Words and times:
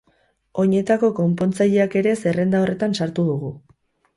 Oinetako-konpontzaileak 0.63 1.99
ere 2.03 2.15
zerrenda 2.25 2.63
horretan 2.65 2.99
sartu 3.03 3.27
dugu. 3.29 3.53